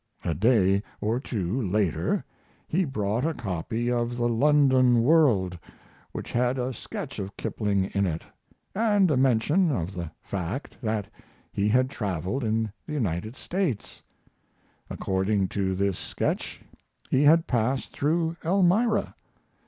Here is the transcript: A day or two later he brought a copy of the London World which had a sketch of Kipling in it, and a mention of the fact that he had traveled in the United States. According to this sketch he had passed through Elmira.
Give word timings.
A 0.25 0.33
day 0.33 0.81
or 0.99 1.19
two 1.19 1.61
later 1.61 2.25
he 2.67 2.85
brought 2.85 3.23
a 3.23 3.35
copy 3.35 3.91
of 3.91 4.17
the 4.17 4.27
London 4.27 5.03
World 5.03 5.55
which 6.11 6.31
had 6.31 6.57
a 6.57 6.73
sketch 6.73 7.19
of 7.19 7.37
Kipling 7.37 7.85
in 7.93 8.07
it, 8.07 8.23
and 8.73 9.11
a 9.11 9.15
mention 9.15 9.71
of 9.71 9.93
the 9.93 10.09
fact 10.23 10.75
that 10.81 11.05
he 11.51 11.67
had 11.69 11.91
traveled 11.91 12.43
in 12.43 12.71
the 12.87 12.93
United 12.93 13.35
States. 13.35 14.01
According 14.89 15.49
to 15.49 15.75
this 15.75 15.99
sketch 15.99 16.63
he 17.11 17.21
had 17.21 17.45
passed 17.45 17.91
through 17.93 18.35
Elmira. 18.43 19.13